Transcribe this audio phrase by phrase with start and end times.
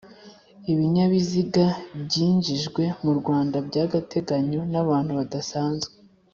[0.71, 1.65] ibinyabiziga
[2.05, 5.93] byinjijwe mu Rwanda by'agateganyo n'abantu badasanzwe